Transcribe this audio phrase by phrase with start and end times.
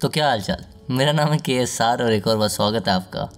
[0.00, 2.88] तो क्या हाल चाल मेरा नाम है के एस सार और एक और बार स्वागत
[2.88, 3.28] है आपका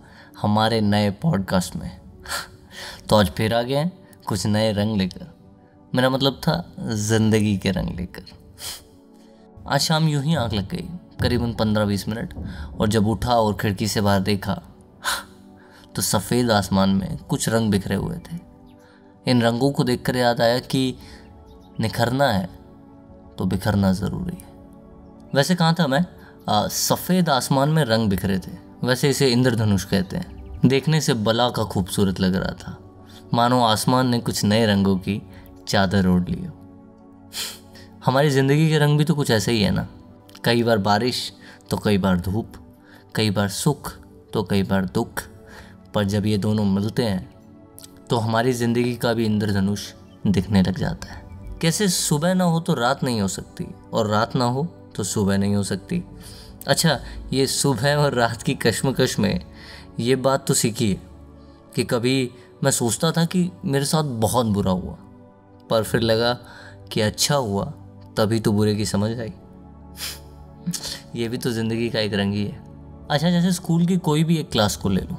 [0.43, 1.91] हमारे नए पॉडकास्ट में।
[3.09, 3.93] तो आज फिर आ गए हैं
[4.27, 5.27] कुछ नए रंग लेकर।
[5.95, 8.23] मेरा मतलब था ज़िंदगी के रंग लेकर।
[9.69, 10.89] आज शाम यूँ ही आँख लग गई,
[11.23, 12.35] करीबन पंद्रह बीस मिनट,
[12.81, 14.55] और जब उठा और खिड़की से बाहर देखा
[15.95, 18.39] तो सफ़ेद आसमान में कुछ रंग बिखरे हुए थे।
[19.27, 20.95] इन रंगों को देखकर याद आया कि
[21.81, 22.49] निखरना है
[23.39, 24.49] तो बिखरना ज़रूरी है।
[25.35, 26.07] वैसे कहाँ था मैं?
[26.49, 28.53] सफ़ेद आसमान में रंग बिखरे थे।
[28.85, 32.77] वैसे इसे इंद्रधनुष कहते हैं। देखने से बला का खूबसूरत लग रहा था।
[33.35, 35.21] मानो आसमान ने कुछ नए रंगों की
[35.69, 36.53] चादर ओढ़ ली हो।
[38.05, 39.87] हमारी ज़िंदगी के रंग भी तो कुछ ऐसे ही है ना।
[40.45, 41.33] कई बार बारिश
[41.71, 42.53] तो कई बार धूप।
[43.15, 43.93] कई बार सुख
[44.33, 45.23] तो कई बार दुख।
[45.95, 47.29] पर जब ये दोनों मिलते हैं
[48.11, 49.93] तो हमारी ज़िंदगी का भी इंद्रधनुष
[50.27, 51.23] दिखने लग जाता है।
[51.63, 54.63] कैसे सुबह ना हो तो रात नहीं हो सकती, और रात ना हो
[54.97, 56.03] तो सुबह नहीं हो सकती।
[56.67, 56.99] अच्छा
[57.33, 59.41] ये सुबह और रात की कश्मकश में
[60.01, 61.01] ये बात तो सीखी है
[61.77, 62.31] कि कभी
[62.65, 64.97] मैं सोचता था कि मेरे साथ बहुत बुरा हुआ,
[65.71, 66.33] पर फिर लगा
[66.93, 67.65] कि अच्छा हुआ,
[68.17, 69.33] तभी तो बुरे की समझ आई।
[71.17, 72.61] ये भी तो ज़िंदगी का एक रंग ही है।
[73.11, 75.17] अच्छा जैसे स्कूल की कोई भी एक क्लास को ले लो,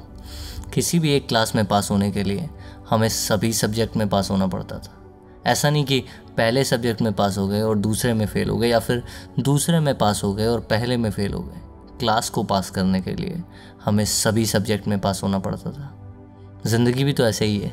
[0.74, 2.48] किसी भी एक क्लास में पास होने के लिए
[2.90, 4.98] हमें सभी सब्जेक्ट में पास होना पड़ता था।
[5.46, 6.02] ऐसा नहीं कि
[6.36, 9.02] पहले सब्जेक्ट में पास हो गए और दूसरे में फ़ेल हो गए या फिर
[9.40, 11.60] दूसरे में पास हो गए और पहले में फ़ेल हो गए।
[12.00, 13.42] क्लास को पास करने के लिए
[13.84, 15.92] हमें सभी सब्जेक्ट में पास होना पड़ता था।
[16.66, 17.72] ज़िंदगी भी तो ऐसे ही है।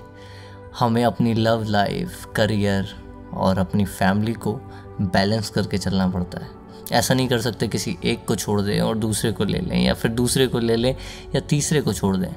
[0.80, 2.87] हमें अपनी लव लाइफ करियर
[3.33, 4.53] और अपनी फैमिली को
[5.02, 6.57] बैलेंस करके चलना पड़ता है।
[6.91, 9.93] ऐसा नहीं कर सकते किसी एक को छोड़ दें और दूसरे को ले लें या
[9.93, 10.95] फिर दूसरे को ले लें
[11.35, 12.33] या तीसरे को छोड़ दें।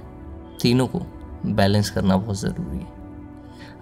[0.62, 1.00] तीनों को
[1.46, 3.00] बैलेंस करना बहुत ज़रूरी है।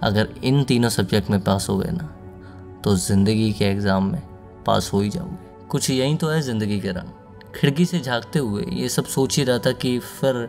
[0.02, 2.14] अगर इन तीनों सब्जेक्ट में पास हो गए ना
[2.84, 4.20] तो ज़िंदगी के एग्ज़ाम में
[4.66, 8.64] पास हो ही जाओगे कुछ यही तो है ज़िंदगी के रंग। खिड़की से झांकते हुए
[8.72, 10.48] ये सब सोच ही रहा था कि फिर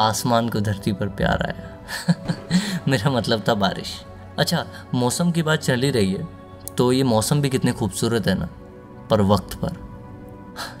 [0.00, 3.94] आसमान को धरती पर प्यार आया। मेरा मतलब था बारिश।
[4.38, 4.64] अच्छा
[4.94, 6.26] मौसम की बात चल ही रही है
[6.76, 8.48] तो ये मौसम भी कितने खूबसूरत है ना,
[9.10, 9.82] पर वक्त पर।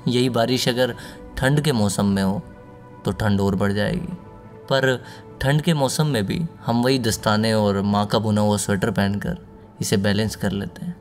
[0.08, 0.94] यही बारिश अगर
[1.38, 2.42] ठंड के मौसम में हो
[3.04, 4.12] तो ठंड और बढ़ जाएगी।
[4.70, 4.96] पर
[5.40, 9.38] ठंड के मौसम में भी हम वही दस्ताने और माँ का बुना हुआ स्वेटर पहनकर
[9.80, 10.96] इसे बैलेंस कर लेते हैं।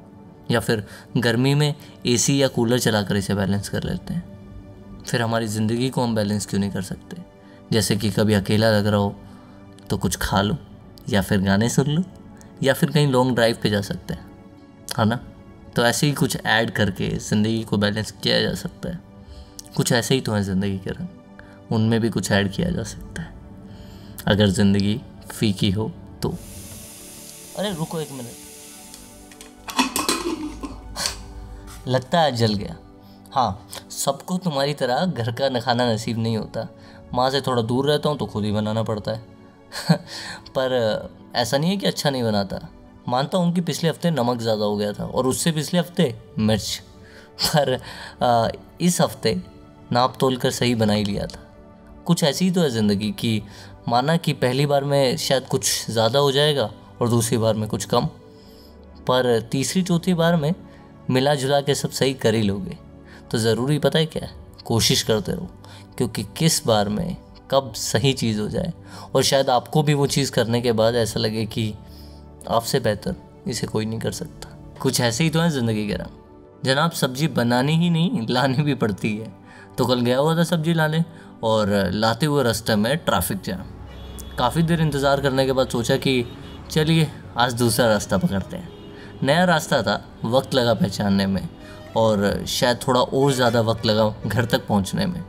[0.52, 0.84] या फिर
[1.18, 1.74] गर्मी में
[2.06, 6.46] एसी या कूलर चलाकर इसे बैलेंस कर लेते हैं। फिर हमारी ज़िंदगी को हम बैलेंस
[6.46, 7.22] क्यों नहीं कर सकते?
[7.72, 9.16] जैसे कि कभी अकेला लग रहा हो
[9.90, 10.58] तो कुछ खा लो,
[11.10, 12.04] या फिर गाने सुन लो,
[12.64, 14.32] या फिर कहीं लॉन्ग ड्राइव पे जा सकते हैं।
[15.00, 15.20] है ना?
[15.76, 19.00] तो ऐसे ही कुछ ऐड करके ज़िंदगी को बैलेंस किया जा सकता है।
[19.76, 23.22] कुछ ऐसे ही तो हैं ज़िंदगी के रंग। उनमें भी कुछ ऐड किया जा सकता
[23.22, 23.34] है।
[24.28, 25.00] अगर ज़िंदगी
[25.32, 25.92] फीकी हो
[26.22, 26.30] तो।
[27.58, 28.43] अरे, रुको एक मिनट
[31.88, 32.76] लगता है जल गया।
[33.32, 36.68] हाँ सबको तुम्हारी तरह घर का खाना नसीब नहीं होता।
[37.14, 39.22] माँ से थोड़ा दूर रहता हूँ तो खुद ही बनाना पड़ता है।
[40.58, 42.68] पर ऐसा नहीं है कि अच्छा नहीं बनाता।
[43.08, 46.82] मानता हूँ कि पिछले हफ़्ते नमक ज़्यादा हो गया था और उससे पिछले हफ़्ते मिर्च।
[47.46, 47.74] पर
[48.24, 48.48] आ,
[48.82, 49.42] इस हफ़्ते
[49.92, 51.40] नाप तोल कर सही बना ही लिया था।
[52.06, 53.42] कुछ ऐसी ही तो है ज़िंदगी कि
[53.88, 56.70] माना कि पहली बार में शायद कुछ ज़्यादा हो जाएगा
[57.02, 58.06] और दूसरी बार में कुछ कम।
[59.08, 60.54] पर तीसरी चौथी बार में
[61.10, 62.78] मिला जुला के सब सही कर ही लोगे।
[63.32, 64.30] तो ज़रूरी पता है क्या?
[64.66, 65.50] कोशिश करते रहो,
[65.98, 67.16] क्योंकि किस बार में
[67.52, 68.74] कब सही चीज़ हो जाए,
[69.16, 71.74] और शायद आपको भी वो चीज़ करने के बाद ऐसा लगे कि
[72.50, 73.16] आपसे बेहतर
[73.48, 74.50] इसे कोई नहीं कर सकता।
[74.82, 78.76] कुछ ऐसे ही तो है ज़िंदगी के रंग। जनाब, सब्ज़ी बनानी ही नहीं, लानी भी
[78.76, 79.32] पड़ती है।
[79.78, 81.04] तो कल गया हुआ था सब्ज़ी लाने,
[81.44, 86.26] और लाते हुए रास्ते में ट्रैफ़िक जाम। काफ़ी देर इंतज़ार करने के बाद सोचा कि
[86.72, 88.70] चलिए, आज दूसरा रास्ता पकड़ते हैं।
[89.24, 91.48] नया रास्ता था वक्त लगा पहचानने में
[91.98, 95.24] और शायद थोड़ा और ज़्यादा वक्त लगा घर तक पहुँचने में,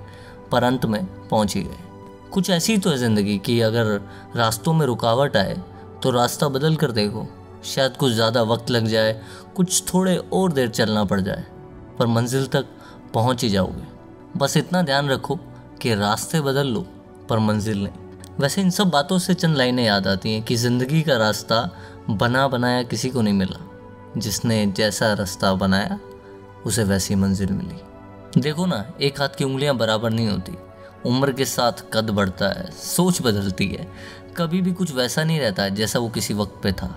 [0.53, 4.00] पर अंत में पहुँच ही गए। कुछ ऐसी तो है ज़िंदगी कि अगर
[4.37, 5.56] रास्तों में रुकावट आए
[6.03, 7.27] तो रास्ता बदल कर देखो।
[7.65, 9.21] शायद कुछ ज़्यादा वक्त लग जाए,
[9.56, 11.44] कुछ थोड़े और देर चलना पड़ जाए,
[11.99, 12.67] पर मंजिल तक
[13.14, 15.38] पहुँच ही जाओगे। बस इतना ध्यान रखो
[15.82, 16.81] कि रास्ते बदल लो,
[17.29, 21.02] पर मंजिल नहीं। वैसे इन सब बातों से चंद लाइनें याद आती हैं कि ज़िंदगी
[21.02, 21.69] का रास्ता
[22.11, 23.61] बना बनाया किसी को नहीं मिला।
[24.19, 25.99] जिसने जैसा रास्ता बनाया,
[26.66, 30.56] उसे वैसी मंजिल मिली। देखो ना, एक हाथ की उंगलियाँ बराबर नहीं होती।
[31.06, 33.87] उम्र के साथ कद बढ़ता है, सोच बदलती है।
[34.37, 36.94] कभी भी कुछ वैसा नहीं रहता जैसा वो किसी वक्त पे था।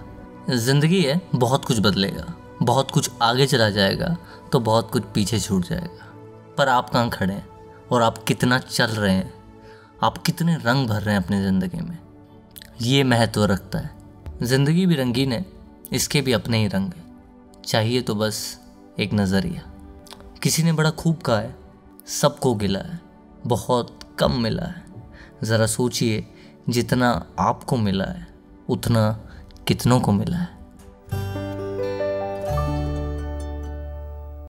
[0.49, 2.33] ज़िंदगी है, बहुत कुछ बदलेगा।
[2.63, 4.15] बहुत कुछ आगे चला जाएगा
[4.51, 6.05] तो बहुत कुछ पीछे छूट जाएगा।
[6.57, 7.47] पर आप कहाँ खड़े हैं?
[7.91, 9.33] और आप कितना चल रहे हैं?
[10.03, 11.97] आप कितने रंग भर रहे हैं अपनी ज़िंदगी में?
[12.81, 13.91] ये महत्व रखता है।
[14.43, 15.45] ज़िंदगी भी रंगीन है,
[15.93, 17.06] इसके भी अपने ही रंग हैं।
[17.67, 18.59] चाहिए तो बस
[18.99, 19.61] एक नज़रिया।
[20.43, 21.55] किसी ने बड़ा खूब कहा है,
[22.07, 22.99] सबको गिला है,
[23.47, 24.85] बहुत कम मिला है।
[25.43, 26.27] ज़रा सोचिए,
[26.69, 28.27] जितना आपको मिला है,
[28.69, 29.29] उतना
[29.67, 30.56] कितनों को मिला है।